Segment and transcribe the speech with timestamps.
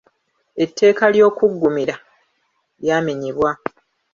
[0.63, 1.95] Etteeka ly’okuggumira
[2.83, 3.51] lyamenyebwa.